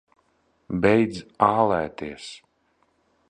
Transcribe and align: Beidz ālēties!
Beidz 0.85 1.19
ālēties! 1.49 2.27